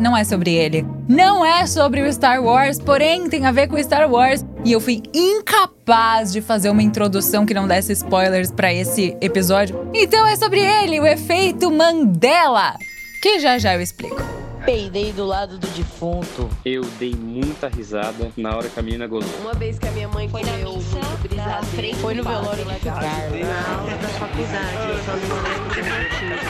Não 0.00 0.16
é 0.16 0.24
sobre 0.24 0.54
ele. 0.54 0.86
Não 1.08 1.44
é 1.44 1.66
sobre 1.66 2.02
o 2.02 2.12
Star 2.12 2.42
Wars, 2.42 2.78
porém 2.78 3.28
tem 3.28 3.46
a 3.46 3.52
ver 3.52 3.68
com 3.68 3.82
Star 3.82 4.10
Wars. 4.10 4.44
E 4.64 4.72
eu 4.72 4.80
fui 4.80 5.02
incapaz 5.14 6.32
de 6.32 6.40
fazer 6.40 6.70
uma 6.70 6.82
introdução 6.82 7.46
que 7.46 7.54
não 7.54 7.66
desse 7.66 7.92
spoilers 7.92 8.50
pra 8.50 8.72
esse 8.72 9.16
episódio. 9.20 9.88
Então 9.94 10.26
é 10.26 10.36
sobre 10.36 10.60
ele, 10.60 11.00
o 11.00 11.06
efeito 11.06 11.70
Mandela. 11.70 12.74
Que 13.22 13.40
já 13.40 13.58
já 13.58 13.74
eu 13.74 13.80
explico. 13.80 14.45
Peidei 14.66 15.12
do 15.12 15.24
lado 15.24 15.56
do 15.58 15.66
defunto. 15.68 16.50
Eu 16.64 16.82
dei 16.98 17.14
muita 17.14 17.68
risada 17.68 18.32
na 18.36 18.56
hora 18.56 18.68
que 18.68 18.80
a 18.80 18.82
menina 18.82 19.06
gozou. 19.06 19.30
Uma 19.40 19.54
vez 19.54 19.78
que 19.78 19.86
a 19.86 19.92
minha 19.92 20.08
mãe 20.08 20.28
Foi 20.28 20.42
na 20.42 20.52
missa 20.56 21.62
frente 21.74 21.96
Foi 21.98 22.14
no 22.14 22.24
velório 22.24 22.64
de 22.64 22.80
Carlos. 22.80 23.40
Na 23.40 23.76
aula 23.78 23.96
da 23.96 24.08
faculdade, 24.08 24.88
eu 24.88 24.98
só 25.04 25.12
não 25.16 25.36
lembro 25.42 25.68
do 25.70 25.82
motivo. 25.86 26.46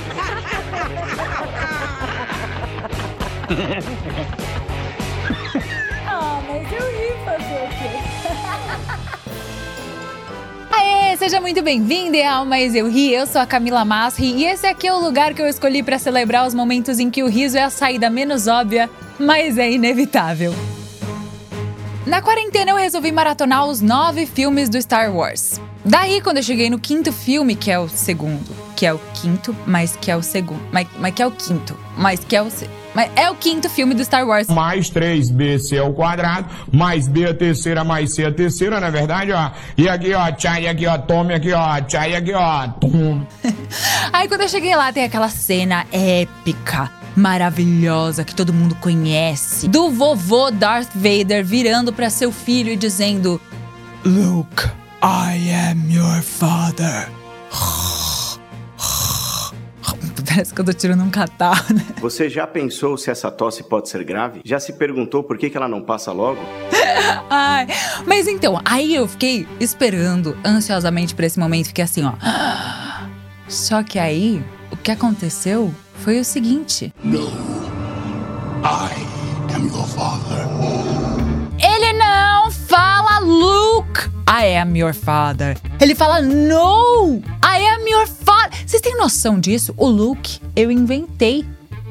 Ah, 6.08 6.40
mas 6.48 6.72
seja 11.16 11.40
muito 11.40 11.62
bem-vindo 11.62 12.18
ao 12.18 12.44
Mas 12.44 12.74
Eu 12.74 12.90
Ri, 12.90 13.14
eu 13.14 13.26
sou 13.26 13.40
a 13.40 13.46
Camila 13.46 13.86
Masri 13.86 14.34
e 14.34 14.44
esse 14.44 14.66
aqui 14.66 14.86
é 14.86 14.92
o 14.92 15.00
lugar 15.00 15.32
que 15.32 15.40
eu 15.40 15.48
escolhi 15.48 15.82
para 15.82 15.98
celebrar 15.98 16.46
os 16.46 16.52
momentos 16.52 16.98
em 16.98 17.10
que 17.10 17.22
o 17.22 17.28
riso 17.28 17.56
é 17.56 17.62
a 17.62 17.70
saída 17.70 18.10
menos 18.10 18.46
óbvia, 18.46 18.90
mas 19.18 19.56
é 19.56 19.70
inevitável. 19.70 20.54
Na 22.06 22.20
quarentena 22.20 22.72
eu 22.72 22.76
resolvi 22.76 23.10
maratonar 23.12 23.66
os 23.66 23.80
nove 23.80 24.26
filmes 24.26 24.68
do 24.68 24.80
Star 24.80 25.10
Wars. 25.10 25.58
Daí, 25.82 26.20
quando 26.20 26.36
eu 26.36 26.42
cheguei 26.42 26.68
no 26.68 26.78
quinto 26.78 27.10
filme, 27.12 27.56
que 27.56 27.70
é 27.70 27.78
o 27.78 27.88
segundo, 27.88 28.54
que 28.76 28.84
é 28.84 28.92
o 28.92 29.00
quinto, 29.14 29.56
mas 29.66 29.96
que 29.96 30.10
é 30.10 30.16
o 30.16 30.22
segundo, 30.22 30.60
mas, 30.70 30.86
mas 30.98 31.14
que 31.14 31.22
é 31.22 31.26
o 31.26 31.30
quinto, 31.30 31.78
mas 31.96 32.20
que 32.20 32.36
é 32.36 32.42
o 32.42 32.50
mas 32.96 33.10
é 33.14 33.30
o 33.30 33.34
quinto 33.34 33.68
filme 33.68 33.92
do 33.92 34.02
Star 34.02 34.26
Wars. 34.26 34.48
mais 34.48 34.90
3bc 34.90 35.78
ao 35.78 35.92
quadrado, 35.92 36.48
mais 36.72 37.06
b 37.06 37.26
a 37.26 37.34
terceira, 37.34 37.84
mais 37.84 38.14
c 38.14 38.24
a 38.24 38.32
terceira, 38.32 38.80
na 38.80 38.86
é 38.86 38.90
verdade, 38.90 39.32
ó. 39.32 39.50
E 39.76 39.86
aqui, 39.86 40.14
ó, 40.14 40.32
tchai, 40.32 40.66
aqui, 40.66 40.86
ó, 40.86 40.96
tome, 40.96 41.34
aqui, 41.34 41.52
ó, 41.52 41.78
tchai, 41.82 42.16
aqui, 42.16 42.32
ó, 42.32 42.68
tum. 42.68 43.22
Aí 44.10 44.26
quando 44.26 44.40
eu 44.40 44.48
cheguei 44.48 44.74
lá, 44.74 44.90
tem 44.94 45.04
aquela 45.04 45.28
cena 45.28 45.84
épica, 45.92 46.90
maravilhosa, 47.14 48.24
que 48.24 48.34
todo 48.34 48.50
mundo 48.50 48.74
conhece. 48.76 49.68
Do 49.68 49.90
vovô 49.90 50.50
Darth 50.50 50.88
Vader 50.94 51.44
virando 51.44 51.92
pra 51.92 52.08
seu 52.08 52.32
filho 52.32 52.72
e 52.72 52.76
dizendo: 52.76 53.38
Luke, 54.06 54.64
I 55.02 55.50
am 55.70 55.92
your 55.92 56.22
father. 56.22 57.10
Parece 60.36 60.52
que 60.52 60.60
eu 60.60 60.64
tô 60.66 60.72
tirando 60.74 61.02
um 61.02 61.08
catarro, 61.08 61.74
né? 61.74 61.82
Você 61.98 62.28
já 62.28 62.46
pensou 62.46 62.98
se 62.98 63.10
essa 63.10 63.30
tosse 63.30 63.62
pode 63.62 63.88
ser 63.88 64.04
grave? 64.04 64.42
Já 64.44 64.60
se 64.60 64.74
perguntou 64.74 65.24
por 65.24 65.38
que, 65.38 65.48
que 65.48 65.56
ela 65.56 65.66
não 65.66 65.80
passa 65.80 66.12
logo? 66.12 66.38
Ai, 67.30 67.66
mas 68.06 68.28
então, 68.28 68.60
aí 68.62 68.94
eu 68.94 69.08
fiquei 69.08 69.48
esperando 69.58 70.36
ansiosamente 70.44 71.14
por 71.14 71.24
esse 71.24 71.38
momento, 71.38 71.68
fiquei 71.68 71.84
assim, 71.84 72.04
ó. 72.04 72.12
Só 73.48 73.82
que 73.82 73.98
aí, 73.98 74.44
o 74.70 74.76
que 74.76 74.90
aconteceu 74.90 75.74
foi 75.94 76.20
o 76.20 76.24
seguinte. 76.24 76.92
I 77.02 77.22
am 79.54 79.66
your 79.68 79.86
father. 79.86 80.46
Ele 81.58 81.94
não 81.94 82.50
fala 82.50 83.20
Luke, 83.20 84.00
I 84.28 84.54
am 84.58 84.76
your 84.76 84.92
father. 84.92 85.56
Ele 85.80 85.94
fala 85.94 86.20
No, 86.20 87.22
Vocês 88.66 88.82
têm 88.82 88.96
noção 88.96 89.38
disso? 89.38 89.74
O 89.76 89.86
Luke, 89.86 90.40
eu 90.54 90.70
inventei. 90.70 91.44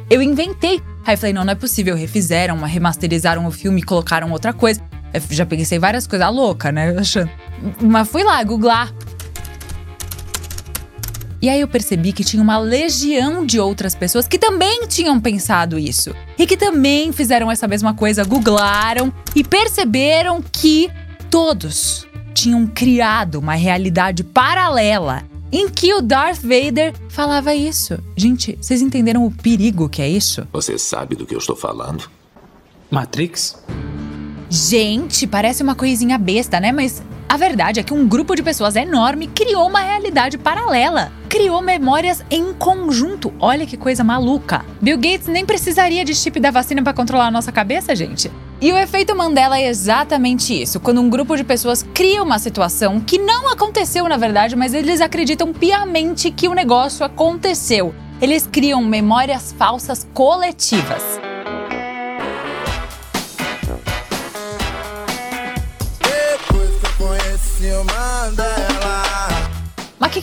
Eu 0.10 0.22
inventei. 0.22 0.82
Aí 1.06 1.14
eu 1.14 1.18
falei, 1.18 1.34
não, 1.34 1.44
não 1.44 1.52
é 1.52 1.56
possível. 1.56 1.96
Refizeram, 1.96 2.58
remasterizaram 2.62 3.46
o 3.46 3.52
filme, 3.52 3.82
colocaram 3.82 4.32
outra 4.32 4.54
coisa. 4.54 4.82
Eu 5.14 5.22
já 5.30 5.46
pensei 5.46 5.80
várias 5.80 6.06
coisas, 6.06 6.34
louca, 6.34 6.72
né? 6.72 6.96
Achando. 6.98 7.30
Mas 7.82 8.08
fui 8.08 8.24
lá, 8.24 8.44
googlar. 8.44 8.94
E 11.42 11.50
aí 11.50 11.62
eu 11.62 11.68
percebi 11.68 12.12
que 12.12 12.24
tinha 12.24 12.42
uma 12.42 12.58
legião 12.58 13.46
de 13.46 13.60
outras 13.60 13.94
pessoas 13.94 14.28
que 14.28 14.40
também 14.40 14.88
tinham 14.88 15.20
pensado 15.20 15.78
isso. 15.78 16.14
E 16.40 16.48
que 16.48 16.58
também 16.58 17.12
fizeram 17.12 17.52
essa 17.52 17.68
mesma 17.68 17.94
coisa, 17.94 18.24
googlaram 18.24 19.14
e 19.36 19.44
perceberam 19.44 20.42
que 20.42 20.90
todos 21.30 22.08
tinham 22.34 22.66
criado 22.66 23.36
uma 23.36 23.54
realidade 23.54 24.24
paralela 24.24 25.24
em 25.56 25.70
que 25.70 25.94
o 25.94 26.02
Darth 26.02 26.42
Vader 26.42 26.94
falava 27.08 27.56
isso. 27.56 27.98
Gente, 28.14 28.58
vocês 28.60 28.82
entenderam 28.82 29.26
o 29.26 29.32
perigo 29.32 29.88
que 29.88 30.02
é 30.02 30.10
isso? 30.10 30.46
Você 30.52 30.78
sabe 30.78 31.16
do 31.16 31.26
que 31.26 31.34
eu 31.34 31.40
estou 31.40 31.56
falando? 31.56 32.10
Matrix? 32.92 33.64
Gente, 34.50 35.26
parece 35.26 35.64
uma 35.64 35.74
coisinha 35.74 36.18
besta, 36.18 36.60
né? 36.60 36.74
Mas 36.74 37.02
a 37.30 37.38
verdade 37.38 37.80
é 37.80 37.84
que 37.84 37.94
um 37.94 38.06
grupo 38.06 38.36
de 38.36 38.44
pessoas 38.44 38.76
enorme 38.76 39.28
criou 39.28 39.66
uma 39.68 39.80
realidade 39.80 40.38
paralela. 40.38 41.10
Criou 41.30 41.62
memórias 41.62 42.22
em 42.30 42.54
conjunto. 42.54 43.34
Olha 43.40 43.66
que 43.66 43.78
coisa 43.78 44.04
maluca. 44.04 44.66
Bill 44.82 44.98
Gates 44.98 45.28
nem 45.28 45.46
precisaria 45.46 46.04
de 46.04 46.14
chip 46.14 46.38
da 46.38 46.52
vacina 46.52 46.84
para 46.84 46.94
controlar 46.94 47.28
a 47.28 47.32
nossa 47.32 47.54
cabeça, 47.54 47.96
gente. 47.96 48.30
E 48.62 48.72
o 48.72 48.78
efeito 48.78 49.16
Mandela 49.16 49.60
é 49.60 49.68
exatamente 49.68 50.60
isso. 50.60 50.80
Quando 50.80 51.02
um 51.02 51.10
grupo 51.10 51.36
de 51.36 51.44
pessoas 51.44 51.84
cria 51.94 52.24
uma 52.24 52.40
situação 52.40 53.02
que 53.02 53.18
não 53.18 53.50
aconteceu 53.52 54.08
na 54.08 54.18
verdade, 54.18 54.56
mas 54.56 54.74
eles 54.74 55.02
acreditam 55.02 55.52
piamente 55.52 56.32
que 56.32 56.48
o 56.48 56.54
negócio 56.54 57.06
aconteceu. 57.06 57.94
Eles 58.22 58.48
criam 58.48 58.82
memórias 58.82 59.54
falsas 59.58 60.08
coletivas. 60.14 61.25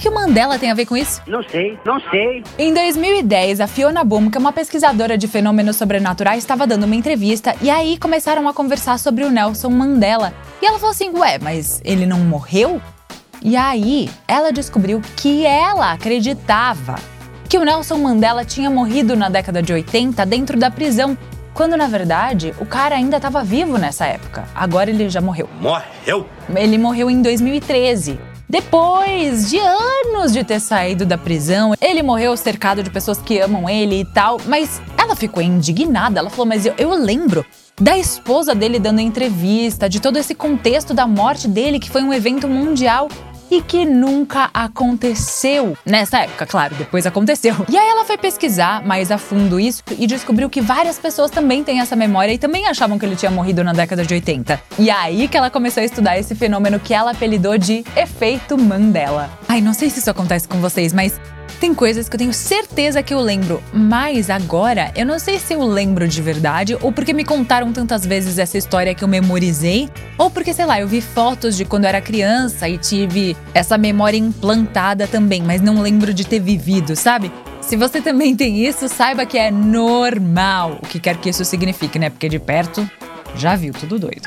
Que, 0.03 0.09
que 0.09 0.09
o 0.09 0.15
Mandela 0.15 0.59
tem 0.59 0.69
a 0.69 0.75
ver 0.75 0.87
com 0.87 0.97
isso? 0.97 1.23
Não 1.29 1.43
sei, 1.45 1.79
não 1.85 2.01
sei. 2.11 2.43
Em 2.59 2.75
2010, 2.75 3.61
a 3.61 3.69
Fiona 3.69 4.03
Boom, 4.03 4.29
que 4.29 4.37
é 4.37 4.41
uma 4.41 4.53
pesquisadora 4.53 5.17
de 5.17 5.29
fenômenos 5.29 5.77
sobrenaturais, 5.77 6.39
estava 6.39 6.67
dando 6.67 6.85
uma 6.85 6.97
entrevista 6.97 7.55
e 7.63 7.71
aí 7.71 7.97
começaram 7.97 8.49
a 8.49 8.53
conversar 8.53 8.99
sobre 8.99 9.25
o 9.25 9.31
Nelson 9.31 9.71
Mandela. 9.71 10.35
E 10.61 10.67
ela 10.67 10.79
falou 10.79 10.91
assim: 10.91 11.11
Ué, 11.11 11.39
mas 11.41 11.81
ele 11.85 12.05
não 12.05 12.19
morreu? 12.19 12.83
E 13.41 13.57
aí 13.57 14.11
ela 14.27 14.53
descobriu 14.53 15.01
que 15.17 15.47
ela 15.47 15.93
acreditava 15.93 16.97
que 17.49 17.59
o 17.59 17.65
Nelson 17.65 17.99
Mandela 17.99 18.45
tinha 18.45 18.71
morrido 18.71 19.15
na 19.15 19.29
década 19.29 19.63
de 19.63 19.73
80 19.73 20.27
dentro 20.27 20.59
da 20.59 20.71
prisão, 20.71 21.17
quando 21.55 21.77
na 21.77 21.87
verdade 21.87 22.53
o 22.59 22.67
cara 22.67 22.97
ainda 22.97 23.19
estava 23.19 23.45
vivo 23.45 23.79
nessa 23.79 24.07
época. 24.07 24.49
Agora 24.55 24.91
ele 24.91 25.09
já 25.09 25.21
morreu. 25.21 25.49
Morreu! 25.61 26.27
Ele 26.57 26.79
morreu 26.79 27.09
em 27.09 27.23
2013. 27.23 28.32
Depois 28.53 29.49
de 29.49 29.57
anos 29.57 30.31
de 30.31 30.45
ter 30.45 30.61
saído 30.61 31.07
da 31.07 31.17
prisão, 31.17 31.73
ele 31.81 32.03
morreu 32.03 32.37
cercado 32.37 32.83
de 32.83 32.91
pessoas 32.91 33.17
que 33.17 33.39
amam 33.39 33.67
ele 33.67 34.01
e 34.01 34.05
tal, 34.05 34.39
mas 34.45 34.83
ela 34.99 35.17
ficou 35.17 35.43
indignada. 35.43 36.19
Ela 36.19 36.29
falou: 36.29 36.45
Mas 36.45 36.67
eu, 36.67 36.75
eu 36.77 36.91
lembro 36.91 37.47
da 37.81 37.97
esposa 37.97 38.55
dele 38.55 38.79
dando 38.79 39.01
entrevista, 39.01 39.89
de 39.89 40.01
todo 40.01 40.19
esse 40.19 40.35
contexto 40.35 40.93
da 40.93 41.07
morte 41.07 41.49
dele, 41.49 41.81
que 41.81 41.89
foi 41.89 42.03
um 42.03 42.13
evento 42.13 42.47
mundial 42.47 43.09
e 43.53 43.61
que 43.61 43.85
nunca 43.85 44.49
aconteceu. 44.55 45.77
Nessa 45.85 46.21
época, 46.21 46.47
claro, 46.47 46.75
depois 46.75 47.05
aconteceu. 47.05 47.55
E 47.69 47.77
aí 47.77 47.87
ela 47.87 48.03
foi 48.03 48.17
pesquisar 48.17 48.83
mais 48.83 49.11
a 49.11 49.19
fundo 49.19 49.61
isso 49.61 49.83
e 49.99 50.07
descobriu 50.07 50.49
que 50.49 50.63
várias 50.63 50.99
pessoas 50.99 51.31
também 51.31 51.63
têm 51.63 51.79
essa 51.79 51.95
memória 51.95 52.33
e 52.33 52.39
também 52.39 52.67
achavam 52.67 52.99
que 52.99 53.05
ele 53.05 53.15
tinha 53.15 53.31
morrido 53.31 53.63
na 53.63 53.75
década 53.75 54.07
de 54.07 54.15
80. 54.15 54.59
E 54.79 54.91
aí 54.91 55.29
que 55.29 55.37
ela 55.37 55.51
começou 55.51 55.83
a 55.83 55.85
estudar 55.85 56.19
esse 56.19 56.35
fenômeno 56.35 56.81
que 56.81 56.95
ela 56.95 57.11
apelidou 57.11 57.59
de 57.59 57.85
efeito 57.95 58.57
Mandela. 58.57 59.29
Ai, 59.47 59.61
não 59.61 59.75
sei 59.75 59.91
se 59.91 59.99
isso 59.99 60.11
acontece 60.11 60.49
com 60.49 60.59
vocês, 60.59 60.95
mas 60.95 61.21
tem 61.63 61.73
coisas 61.73 62.09
que 62.09 62.17
eu 62.17 62.19
tenho 62.19 62.33
certeza 62.33 63.05
que 63.05 63.15
eu 63.15 63.21
lembro, 63.21 63.63
mas 63.73 64.31
agora 64.31 64.91
eu 64.97 65.07
não 65.07 65.17
sei 65.17 65.39
se 65.39 65.55
eu 65.55 65.63
lembro 65.63 66.09
de 66.09 66.21
verdade 66.21 66.77
ou 66.83 66.91
porque 66.91 67.13
me 67.13 67.25
contaram 67.25 67.73
tantas 67.73 68.05
vezes 68.05 68.37
essa 68.37 68.59
história 68.59 68.93
que 68.97 69.05
eu 69.05 69.07
memorizei, 69.07 69.89
ou 70.19 70.29
porque, 70.29 70.53
sei 70.53 70.67
lá, 70.67 70.81
eu 70.81 70.89
vi 70.89 71.01
fotos 71.01 71.57
de 71.57 71.65
quando 71.65 71.85
eu 71.85 71.91
era 71.91 72.01
criança 72.01 72.69
e 72.69 72.77
tive 72.79 73.37
essa 73.55 73.79
memória 73.79 74.17
implantada 74.17 75.07
também, 75.07 75.41
mas 75.41 75.61
não 75.61 75.81
lembro 75.81 76.13
de 76.13 76.27
ter 76.27 76.41
vivido, 76.41 76.97
sabe? 76.97 77.31
Se 77.61 77.77
você 77.77 78.01
também 78.01 78.35
tem 78.35 78.67
isso, 78.67 78.89
saiba 78.89 79.25
que 79.25 79.39
é 79.39 79.53
normal, 79.53 80.81
o 80.83 80.87
que 80.89 80.99
quer 80.99 81.17
que 81.19 81.31
isso 81.31 81.45
signifique, 81.45 81.97
né? 81.97 82.11
Porque 82.11 82.29
de 82.29 82.41
perto 82.41 82.91
já 83.37 83.55
viu 83.55 83.73
tudo 83.73 84.01
doido. 84.01 84.23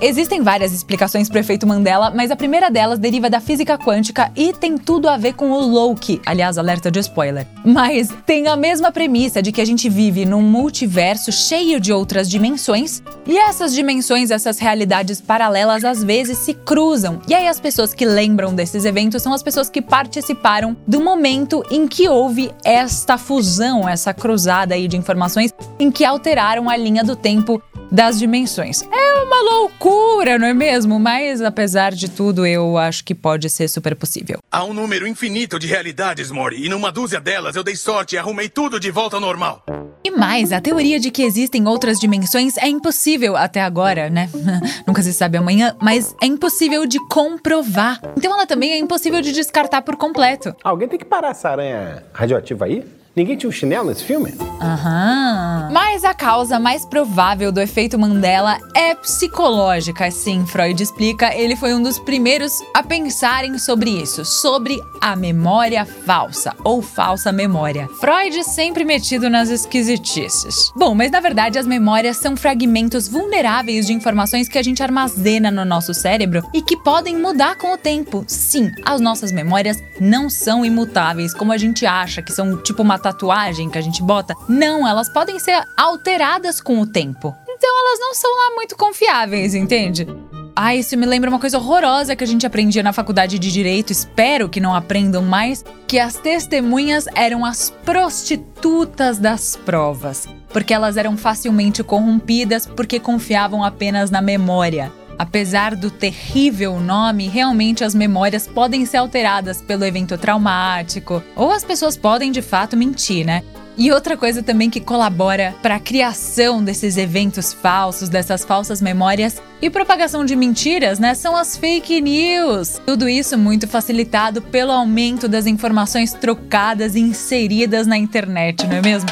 Existem 0.00 0.42
várias 0.42 0.72
explicações 0.72 1.28
para 1.28 1.38
o 1.38 1.40
efeito 1.40 1.66
Mandela, 1.66 2.12
mas 2.14 2.30
a 2.30 2.36
primeira 2.36 2.70
delas 2.70 3.00
deriva 3.00 3.28
da 3.28 3.40
física 3.40 3.76
quântica 3.76 4.30
e 4.36 4.52
tem 4.52 4.78
tudo 4.78 5.08
a 5.08 5.16
ver 5.16 5.34
com 5.34 5.50
o 5.50 5.60
Loki. 5.60 6.20
Aliás, 6.24 6.56
alerta 6.56 6.88
de 6.88 7.00
spoiler. 7.00 7.44
Mas 7.64 8.08
tem 8.24 8.46
a 8.46 8.56
mesma 8.56 8.92
premissa 8.92 9.42
de 9.42 9.50
que 9.50 9.60
a 9.60 9.64
gente 9.64 9.88
vive 9.88 10.24
num 10.24 10.40
multiverso 10.40 11.32
cheio 11.32 11.80
de 11.80 11.92
outras 11.92 12.30
dimensões 12.30 13.02
e 13.26 13.36
essas 13.36 13.74
dimensões, 13.74 14.30
essas 14.30 14.60
realidades 14.60 15.20
paralelas 15.20 15.84
às 15.84 16.02
vezes 16.04 16.38
se 16.38 16.54
cruzam. 16.54 17.20
E 17.26 17.34
aí 17.34 17.48
as 17.48 17.58
pessoas 17.58 17.92
que 17.92 18.04
lembram 18.04 18.54
desses 18.54 18.84
eventos 18.84 19.20
são 19.20 19.32
as 19.32 19.42
pessoas 19.42 19.68
que 19.68 19.82
participaram 19.82 20.76
do 20.86 21.00
momento 21.00 21.64
em 21.72 21.88
que 21.88 22.08
houve 22.08 22.52
esta 22.64 23.18
fusão, 23.18 23.88
essa 23.88 24.14
cruzada 24.14 24.76
aí 24.76 24.86
de 24.86 24.96
informações 24.96 25.52
em 25.78 25.90
que 25.90 26.04
alteraram 26.04 26.70
a 26.70 26.76
linha 26.76 27.02
do 27.02 27.16
tempo 27.16 27.60
das 27.90 28.18
dimensões. 28.18 28.82
É 28.82 29.22
uma 29.22 29.42
loucura, 29.50 30.38
não 30.38 30.46
é 30.46 30.54
mesmo? 30.54 30.98
Mas 30.98 31.40
apesar 31.40 31.92
de 31.92 32.08
tudo, 32.08 32.46
eu 32.46 32.76
acho 32.76 33.04
que 33.04 33.14
pode 33.14 33.48
ser 33.50 33.68
super 33.68 33.94
possível. 33.94 34.38
Há 34.50 34.64
um 34.64 34.72
número 34.72 35.06
infinito 35.06 35.58
de 35.58 35.66
realidades, 35.66 36.30
Mori, 36.30 36.64
e 36.64 36.68
numa 36.68 36.90
dúzia 36.92 37.20
delas 37.20 37.56
eu 37.56 37.64
dei 37.64 37.76
sorte 37.76 38.14
e 38.14 38.18
arrumei 38.18 38.48
tudo 38.48 38.78
de 38.78 38.90
volta 38.90 39.16
ao 39.16 39.20
normal. 39.20 39.64
E 40.04 40.10
mais, 40.10 40.52
a 40.52 40.60
teoria 40.60 40.98
de 40.98 41.10
que 41.10 41.22
existem 41.22 41.66
outras 41.66 41.98
dimensões 41.98 42.56
é 42.56 42.68
impossível 42.68 43.36
até 43.36 43.60
agora, 43.60 44.08
né? 44.08 44.30
Nunca 44.86 45.02
se 45.02 45.12
sabe 45.12 45.36
amanhã, 45.36 45.76
mas 45.80 46.14
é 46.22 46.26
impossível 46.26 46.86
de 46.86 46.98
comprovar. 47.08 48.00
Então 48.16 48.32
ela 48.32 48.46
também 48.46 48.72
é 48.72 48.78
impossível 48.78 49.20
de 49.20 49.32
descartar 49.32 49.82
por 49.82 49.96
completo. 49.96 50.54
Alguém 50.62 50.88
tem 50.88 50.98
que 50.98 51.04
parar 51.04 51.30
essa 51.30 51.50
aranha 51.50 52.04
radioativa 52.12 52.64
aí? 52.64 52.84
Ninguém 53.18 53.36
tinha 53.36 53.48
um 53.48 53.52
chinelo 53.52 53.88
nesse 53.88 54.04
filme? 54.04 54.32
Aham. 54.60 55.70
Mas 55.72 56.04
a 56.04 56.14
causa 56.14 56.60
mais 56.60 56.84
provável 56.84 57.50
do 57.50 57.60
efeito 57.60 57.98
Mandela 57.98 58.58
é 58.72 58.94
psicológica, 58.94 60.08
sim, 60.10 60.46
Freud 60.46 60.80
explica. 60.80 61.34
Ele 61.34 61.56
foi 61.56 61.74
um 61.74 61.82
dos 61.82 61.98
primeiros 61.98 62.60
a 62.72 62.80
pensarem 62.80 63.58
sobre 63.58 63.90
isso, 63.90 64.24
sobre 64.24 64.80
a 65.00 65.16
memória 65.16 65.84
falsa 65.84 66.54
ou 66.62 66.80
falsa 66.80 67.32
memória. 67.32 67.88
Freud 68.00 68.44
sempre 68.44 68.84
metido 68.84 69.28
nas 69.28 69.50
esquisitices. 69.50 70.72
Bom, 70.76 70.94
mas 70.94 71.10
na 71.10 71.18
verdade 71.18 71.58
as 71.58 71.66
memórias 71.66 72.18
são 72.18 72.36
fragmentos 72.36 73.08
vulneráveis 73.08 73.86
de 73.88 73.92
informações 73.92 74.48
que 74.48 74.58
a 74.58 74.62
gente 74.62 74.82
armazena 74.82 75.50
no 75.50 75.64
nosso 75.64 75.92
cérebro 75.92 76.42
e 76.54 76.62
que 76.62 76.76
podem 76.76 77.18
mudar 77.18 77.56
com 77.56 77.72
o 77.72 77.78
tempo. 77.78 78.24
Sim, 78.28 78.70
as 78.84 79.00
nossas 79.00 79.32
memórias 79.32 79.82
não 80.00 80.30
são 80.30 80.64
imutáveis 80.64 81.34
como 81.34 81.52
a 81.52 81.58
gente 81.58 81.84
acha, 81.84 82.22
que 82.22 82.32
são 82.32 82.56
tipo 82.62 82.82
uma 82.82 82.98
tatuagem 83.12 83.70
que 83.70 83.78
a 83.78 83.82
gente 83.82 84.02
bota. 84.02 84.34
Não, 84.48 84.86
elas 84.86 85.08
podem 85.08 85.38
ser 85.38 85.62
alteradas 85.76 86.60
com 86.60 86.80
o 86.80 86.86
tempo. 86.86 87.34
Então 87.48 87.70
elas 87.80 87.98
não 88.00 88.14
são 88.14 88.30
lá 88.30 88.54
muito 88.54 88.76
confiáveis, 88.76 89.54
entende? 89.54 90.06
Ah, 90.54 90.74
isso 90.74 90.96
me 90.96 91.06
lembra 91.06 91.30
uma 91.30 91.38
coisa 91.38 91.56
horrorosa 91.56 92.16
que 92.16 92.24
a 92.24 92.26
gente 92.26 92.44
aprendia 92.44 92.82
na 92.82 92.92
faculdade 92.92 93.38
de 93.38 93.52
direito, 93.52 93.92
espero 93.92 94.48
que 94.48 94.58
não 94.60 94.74
aprendam 94.74 95.22
mais, 95.22 95.64
que 95.86 96.00
as 96.00 96.16
testemunhas 96.16 97.06
eram 97.14 97.44
as 97.44 97.70
prostitutas 97.84 99.18
das 99.18 99.54
provas, 99.54 100.26
porque 100.52 100.74
elas 100.74 100.96
eram 100.96 101.16
facilmente 101.16 101.84
corrompidas 101.84 102.66
porque 102.66 102.98
confiavam 102.98 103.62
apenas 103.62 104.10
na 104.10 104.20
memória. 104.20 104.92
Apesar 105.18 105.74
do 105.74 105.90
terrível 105.90 106.78
nome, 106.78 107.26
realmente 107.28 107.82
as 107.82 107.94
memórias 107.94 108.46
podem 108.46 108.86
ser 108.86 108.98
alteradas 108.98 109.60
pelo 109.60 109.84
evento 109.84 110.16
traumático, 110.16 111.22
ou 111.34 111.50
as 111.50 111.64
pessoas 111.64 111.96
podem 111.96 112.30
de 112.30 112.40
fato 112.40 112.76
mentir, 112.76 113.26
né? 113.26 113.42
E 113.76 113.92
outra 113.92 114.16
coisa 114.16 114.42
também 114.42 114.68
que 114.68 114.80
colabora 114.80 115.54
para 115.62 115.76
a 115.76 115.80
criação 115.80 116.64
desses 116.64 116.96
eventos 116.96 117.52
falsos, 117.52 118.08
dessas 118.08 118.44
falsas 118.44 118.82
memórias 118.82 119.40
e 119.62 119.70
propagação 119.70 120.24
de 120.24 120.34
mentiras, 120.34 120.98
né, 120.98 121.14
são 121.14 121.36
as 121.36 121.56
fake 121.56 122.00
news. 122.00 122.80
Tudo 122.84 123.08
isso 123.08 123.38
muito 123.38 123.68
facilitado 123.68 124.42
pelo 124.42 124.72
aumento 124.72 125.28
das 125.28 125.46
informações 125.46 126.12
trocadas 126.12 126.96
e 126.96 127.00
inseridas 127.00 127.86
na 127.86 127.96
internet, 127.96 128.66
não 128.66 128.76
é 128.76 128.82
mesmo? 128.82 129.08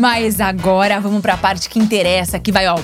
Mas 0.00 0.40
agora 0.40 0.98
vamos 0.98 1.20
para 1.20 1.34
a 1.34 1.36
parte 1.36 1.68
que 1.68 1.78
interessa, 1.78 2.38
que 2.38 2.50
vai 2.50 2.66
ó, 2.66 2.78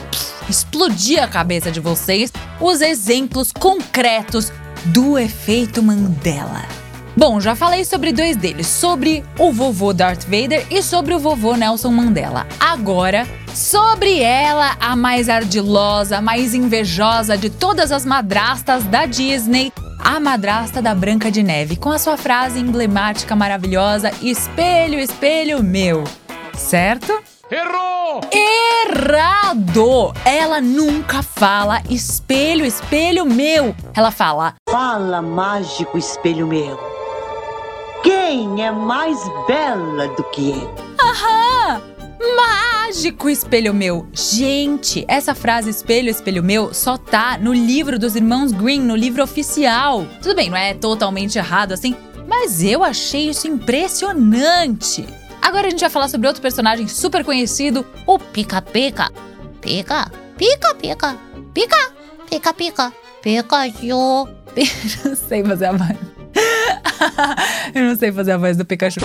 explodir 0.51 1.23
a 1.23 1.27
cabeça 1.27 1.73
de 1.73 1.81
vocês, 1.81 2.31
os 2.61 2.83
exemplos 2.83 3.51
concretos 3.59 4.53
do 4.85 5.19
efeito 5.19 5.83
Mandela. 5.83 6.63
Bom, 7.17 7.41
já 7.41 7.57
falei 7.57 7.87
sobre 7.87 8.13
dois 8.13 8.37
deles, 8.37 8.67
sobre 8.67 9.25
o 9.39 9.51
vovô 9.51 9.95
Darth 9.95 10.25
Vader 10.25 10.67
e 10.71 10.83
sobre 10.83 11.15
o 11.15 11.19
vovô 11.19 11.57
Nelson 11.57 11.91
Mandela. 11.91 12.47
Agora, 12.61 13.27
sobre 13.55 14.21
ela, 14.21 14.77
a 14.79 14.95
mais 14.95 15.31
ardilosa, 15.31 16.19
a 16.19 16.21
mais 16.21 16.53
invejosa 16.53 17.39
de 17.39 17.49
todas 17.49 17.93
as 17.93 18.05
madrastas 18.05 18.85
da 18.85 19.07
Disney, 19.07 19.73
a 19.99 20.21
madrasta 20.21 20.83
da 20.83 20.95
Branca 20.95 21.31
de 21.31 21.43
Neve, 21.43 21.77
com 21.77 21.89
a 21.91 21.99
sua 21.99 22.19
frase 22.19 22.61
emblemática 22.61 23.35
maravilhosa: 23.35 24.12
Espelho, 24.21 24.99
espelho 24.99 25.62
meu 25.62 26.05
certo? 26.56 27.12
Errou! 27.50 28.20
Errado! 28.32 30.12
Ela 30.25 30.61
nunca 30.61 31.23
fala 31.23 31.81
espelho, 31.88 32.64
espelho 32.64 33.25
meu. 33.25 33.75
Ela 33.94 34.11
fala: 34.11 34.55
Fala, 34.69 35.23
mágico 35.23 35.97
espelho 35.97 36.47
meu. 36.47 36.79
Quem 38.03 38.64
é 38.64 38.70
mais 38.70 39.19
bela 39.47 40.08
do 40.08 40.25
que 40.25 40.50
eu? 40.50 40.75
Aham! 41.00 41.82
Mágico 42.37 43.29
espelho 43.29 43.73
meu. 43.73 44.06
Gente, 44.12 45.05
essa 45.06 45.35
frase 45.35 45.70
espelho, 45.70 46.09
espelho 46.09 46.43
meu 46.43 46.75
só 46.75 46.97
tá 46.97 47.38
no 47.38 47.52
livro 47.52 47.99
dos 47.99 48.17
irmãos 48.17 48.52
Green, 48.52 48.81
no 48.81 48.97
livro 48.97 49.23
oficial. 49.23 50.05
Tudo 50.23 50.35
bem, 50.35 50.50
não 50.50 50.56
é 50.56 50.75
totalmente 50.75 51.38
errado 51.38 51.73
assim, 51.73 51.94
mas 52.26 52.62
eu 52.62 52.82
achei 52.82 53.29
isso 53.29 53.47
impressionante. 53.47 55.06
Agora 55.47 55.69
a 55.69 55.71
gente 55.71 55.79
vai 55.79 55.89
falar 55.89 56.09
sobre 56.09 56.27
outro 56.27 56.43
personagem 56.43 56.89
super 56.89 57.25
conhecido, 57.25 57.87
o 58.05 58.19
Pica 58.19 58.61
Pica. 58.61 59.13
Pica, 59.61 60.11
pica, 60.37 60.75
pica, 60.75 61.17
pica, 61.55 61.93
pica, 62.29 62.53
pica, 62.53 62.93
Pikachu. 63.23 64.29
não 65.05 65.15
sei 65.15 65.45
fazer 65.45 65.67
a 65.67 65.73
voz. 65.73 65.97
Eu 67.73 67.85
não 67.85 67.97
sei 67.97 68.11
fazer 68.11 68.33
a 68.33 68.39
voz 68.39 68.57
do 68.57 68.65
Pikachu. 68.65 68.99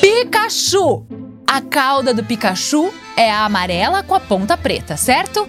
Pikachu! 0.00 1.06
A 1.46 1.60
cauda 1.60 2.12
do 2.12 2.24
Pikachu 2.24 2.92
é 3.16 3.30
a 3.30 3.44
amarela 3.44 4.02
com 4.02 4.14
a 4.16 4.18
ponta 4.18 4.56
preta, 4.56 4.96
certo? 4.96 5.48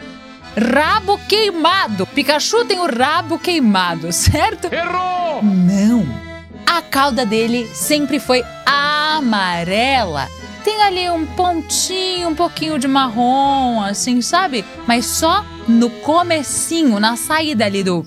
Rabo 0.56 1.18
queimado. 1.28 2.06
Pikachu 2.06 2.64
tem 2.66 2.78
o 2.78 2.86
rabo 2.86 3.40
queimado, 3.40 4.14
certo? 4.14 4.72
Errou! 4.72 5.42
Não 5.42 6.27
a 6.68 6.82
cauda 6.82 7.26
dele 7.26 7.70
sempre 7.74 8.20
foi 8.20 8.44
amarela. 8.66 10.28
Tem 10.66 10.84
ali 10.84 11.10
um 11.10 11.26
pontinho, 11.26 12.28
um 12.28 12.36
pouquinho 12.36 12.78
de 12.78 12.90
marrom, 12.90 13.82
assim, 13.82 14.22
sabe? 14.22 14.66
Mas 14.86 15.06
só 15.06 15.46
no 15.66 15.90
comecinho, 15.90 17.00
na 17.00 17.16
saída 17.16 17.66
ali 17.66 17.84
do, 17.84 18.06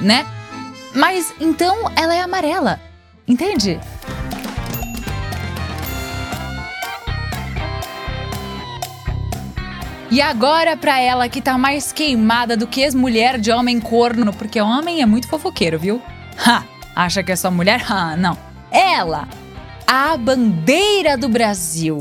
né? 0.00 0.26
Mas 0.92 1.32
então 1.40 1.90
ela 1.94 2.12
é 2.12 2.20
amarela. 2.20 2.80
Entende? 3.28 3.78
E 10.10 10.20
agora 10.20 10.76
para 10.76 10.98
ela 10.98 11.28
que 11.28 11.40
tá 11.40 11.56
mais 11.56 11.92
queimada 11.92 12.56
do 12.56 12.66
que 12.66 12.80
ex-mulher 12.80 13.38
de 13.38 13.52
homem 13.52 13.78
corno, 13.78 14.32
porque 14.32 14.60
homem 14.60 15.00
é 15.00 15.06
muito 15.06 15.28
fofoqueiro, 15.28 15.78
viu? 15.78 16.02
Ha! 16.44 16.69
Acha 16.94 17.22
que 17.22 17.32
é 17.32 17.36
só 17.36 17.50
mulher? 17.50 17.84
Ah, 17.88 18.16
não. 18.16 18.36
Ela, 18.70 19.28
a 19.86 20.16
bandeira 20.16 21.16
do 21.16 21.28
Brasil. 21.28 22.00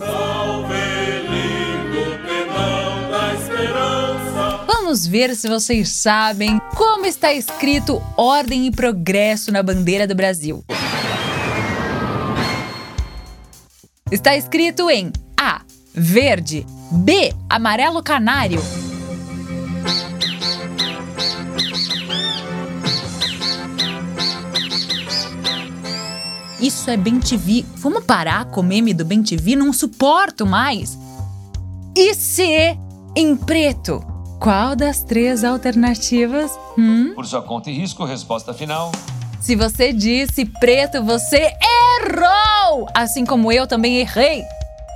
Vamos 4.68 5.06
ver 5.06 5.36
se 5.36 5.48
vocês 5.48 5.90
sabem 5.90 6.60
como 6.76 7.06
está 7.06 7.32
escrito 7.32 8.02
ordem 8.18 8.66
e 8.66 8.72
progresso 8.72 9.52
na 9.52 9.62
bandeira 9.62 10.08
do 10.08 10.16
Brasil. 10.16 10.64
Está 14.12 14.36
escrito 14.36 14.90
em 14.90 15.12
A. 15.40 15.62
Verde. 15.94 16.66
B. 16.92 17.32
Amarelo 17.48 18.02
canário. 18.02 18.60
Isso 26.62 26.90
é 26.90 26.98
bem 26.98 27.20
TV. 27.20 27.64
Vamos 27.78 28.04
parar 28.04 28.46
com 28.46 28.60
o 28.60 28.64
meme 28.64 28.94
do 28.94 29.06
bem 29.06 29.24
TV? 29.24 29.56
Não 29.56 29.72
suporto 29.72 30.46
mais. 30.46 30.98
E 31.96 32.14
C 32.14 32.78
em 33.16 33.36
preto. 33.36 34.04
Qual 34.42 34.76
das 34.76 35.02
três 35.02 35.44
alternativas? 35.44 36.52
Hum? 36.78 37.14
Por 37.16 37.26
sua 37.26 37.42
conta 37.42 37.70
e 37.70 37.74
risco, 37.74 38.04
resposta 38.04 38.54
final. 38.54 38.92
Se 39.40 39.56
você 39.56 39.94
disse 39.94 40.46
preto, 40.46 41.02
você 41.02 41.54
errou! 42.02 42.88
Assim 42.94 43.26
como 43.26 43.52
eu 43.52 43.66
também 43.66 43.98
errei. 43.98 44.44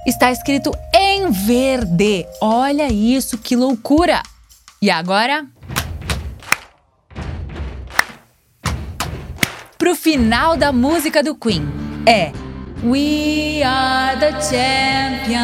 Está 0.05 0.34
escrito 0.34 0.70
em 0.93 1.32
verde. 1.32 2.25
Olha 2.41 2.91
isso, 2.91 3.38
que 3.38 3.55
loucura! 3.55 4.22
E 4.82 4.91
agora? 4.91 5.46
Pro 9.83 9.95
final 9.95 10.55
da 10.55 10.71
música 10.71 11.21
do 11.21 11.35
Queen. 11.35 11.67
É 12.05 12.31
We 12.85 13.61
are 13.63 14.17
the 14.17 14.31
champions 14.39 15.35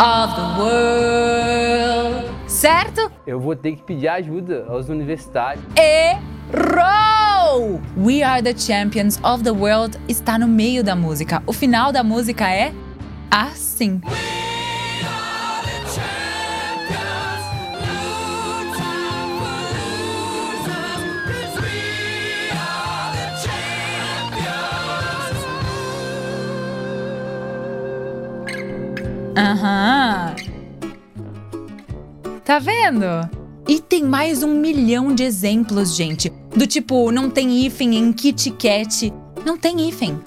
of 0.00 0.34
the 0.34 0.42
world. 0.58 2.28
Certo? 2.48 3.12
Eu 3.24 3.38
vou 3.38 3.54
ter 3.54 3.76
que 3.76 3.84
pedir 3.84 4.08
ajuda 4.08 4.66
aos 4.68 4.88
universitários. 4.88 5.64
Errou! 5.76 6.10
We 7.96 8.24
are 8.24 8.42
the 8.42 8.58
champions 8.58 9.20
of 9.22 9.44
the 9.44 9.52
world 9.52 9.96
está 10.08 10.36
no 10.36 10.48
meio 10.48 10.82
da 10.82 10.96
música. 10.96 11.44
O 11.46 11.52
final 11.52 11.92
da 11.92 12.02
música 12.02 12.50
é 12.50 12.72
assim. 13.30 14.00
Aham. 29.40 30.34
Tá 32.44 32.58
vendo? 32.58 33.06
E 33.66 33.80
tem 33.80 34.04
mais 34.04 34.42
um 34.42 34.54
milhão 34.60 35.14
de 35.14 35.22
exemplos, 35.22 35.96
gente. 35.96 36.30
Do 36.54 36.66
tipo, 36.66 37.10
não 37.10 37.30
tem 37.30 37.64
hífen 37.64 37.96
em 37.96 38.12
Kit 38.12 38.50
Kat. 38.50 39.10
Não 39.46 39.56
tem 39.56 39.88
hífen. 39.88 40.20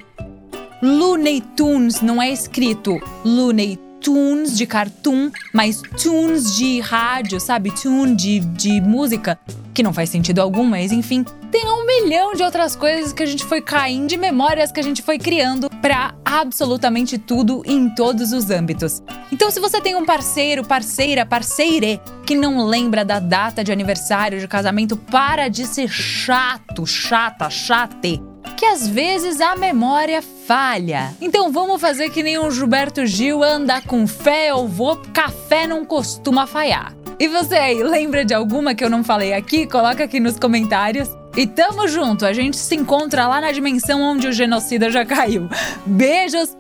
Looney 0.82 1.41
Tunes 1.55 2.01
não 2.01 2.20
é 2.20 2.32
escrito 2.32 3.00
Looney 3.24 3.77
Tunes 4.01 4.58
de 4.58 4.65
cartoon, 4.65 5.32
mas 5.53 5.82
tunes 6.01 6.55
de 6.55 6.82
rádio, 6.82 7.39
sabe? 7.39 7.72
Tune 7.72 8.15
de, 8.15 8.39
de 8.39 8.82
música, 8.82 9.39
que 9.74 9.84
não 9.84 9.93
faz 9.93 10.10
sentido 10.10 10.39
algum, 10.39 10.63
mas 10.63 10.91
enfim. 10.91 11.24
Tem 11.54 11.70
um 11.70 11.86
milhão 11.86 12.34
de 12.34 12.42
outras 12.42 12.76
coisas 12.76 13.14
que 13.14 13.22
a 13.22 13.28
gente 13.28 13.46
foi 13.46 13.62
caindo, 13.62 14.08
de 14.08 14.18
memórias 14.18 14.72
que 14.72 14.80
a 14.80 14.84
gente 14.84 15.04
foi 15.04 15.20
criando 15.20 15.70
para 15.70 16.16
absolutamente 16.26 17.20
tudo 17.20 17.62
em 17.64 17.94
todos 17.94 18.34
os 18.34 18.50
âmbitos. 18.50 19.04
Então, 19.32 19.52
se 19.52 19.60
você 19.60 19.80
tem 19.80 19.96
um 19.96 20.04
parceiro, 20.04 20.66
parceira, 20.66 21.28
parceire 21.28 22.02
que 22.26 22.34
não 22.34 22.66
lembra 22.66 23.06
da 23.06 23.20
data 23.20 23.64
de 23.64 23.72
aniversário 23.72 24.40
de 24.40 24.48
casamento, 24.48 24.98
para 24.98 25.48
de 25.48 25.68
ser 25.68 25.90
chato, 25.90 26.88
chata, 26.88 27.52
chate 27.52 28.20
que 28.58 28.66
às 28.66 28.88
vezes 28.88 29.40
a 29.40 29.56
memória 29.56 30.24
falha. 30.24 31.14
Então 31.22 31.52
vamos 31.52 31.80
fazer 31.80 32.10
que 32.10 32.24
nem 32.24 32.40
o 32.40 32.50
Gilberto 32.50 33.06
Gil 33.06 33.44
anda 33.44 33.80
com 33.80 34.08
fé, 34.08 34.50
eu 34.50 34.68
vou, 34.68 34.98
café 35.14 35.68
não 35.68 35.86
costuma 35.86 36.48
falhar. 36.48 36.96
E 37.20 37.28
você 37.28 37.56
aí, 37.56 37.84
lembra 37.84 38.26
de 38.26 38.34
alguma 38.34 38.74
que 38.74 38.84
eu 38.84 38.90
não 38.90 39.04
falei 39.04 39.34
aqui? 39.34 39.68
Coloca 39.68 40.04
aqui 40.04 40.20
nos 40.20 40.40
comentários. 40.40 41.23
E 41.36 41.48
tamo 41.48 41.88
junto, 41.88 42.25
a 42.25 42.34
gente 42.34 42.58
se 42.58 42.75
encontra 42.75 43.28
lá 43.28 43.42
na 43.42 43.52
dimensão 43.52 44.02
onde 44.02 44.28
o 44.28 44.32
genocida 44.32 44.90
já 44.92 45.04
caiu. 45.04 45.50
Beijos 45.86 46.56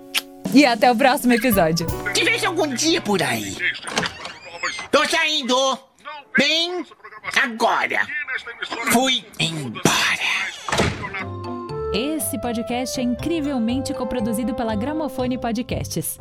e 0.53 0.65
até 0.65 0.91
o 0.91 0.95
próximo 0.95 1.33
episódio. 1.33 1.85
Te 2.13 2.23
vejo 2.23 2.47
algum 2.47 2.67
dia 2.73 2.99
por 2.99 3.21
aí. 3.21 3.55
Tô 4.91 5.07
saindo. 5.07 5.77
Bem 6.37 6.83
agora. 7.41 8.07
Fui 8.91 9.23
embora. 9.39 9.83
Esse 11.93 12.39
podcast 12.41 12.99
é 12.99 13.03
incrivelmente 13.03 13.93
coproduzido 13.93 14.55
pela 14.55 14.75
Gramofone 14.75 15.37
Podcasts. 15.37 16.17